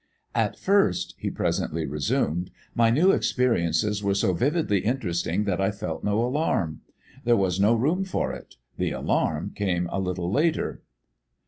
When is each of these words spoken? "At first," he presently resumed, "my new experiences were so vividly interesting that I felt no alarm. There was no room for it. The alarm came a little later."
"At 0.33 0.57
first," 0.57 1.13
he 1.19 1.29
presently 1.29 1.85
resumed, 1.85 2.49
"my 2.73 2.89
new 2.89 3.11
experiences 3.11 4.03
were 4.03 4.15
so 4.15 4.33
vividly 4.33 4.79
interesting 4.79 5.43
that 5.43 5.61
I 5.61 5.69
felt 5.69 6.03
no 6.03 6.25
alarm. 6.25 6.81
There 7.23 7.37
was 7.37 7.59
no 7.59 7.75
room 7.75 8.03
for 8.03 8.33
it. 8.33 8.55
The 8.77 8.89
alarm 8.93 9.51
came 9.53 9.85
a 9.91 9.99
little 9.99 10.31
later." 10.31 10.81